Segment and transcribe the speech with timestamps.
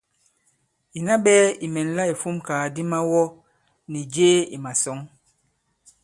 [0.97, 3.21] Ìna ɓɛɛ̄ ì mɛ̀nla ìfumkàgàdi mawɔ
[3.91, 4.99] nì jee ì màsɔ̌ŋ.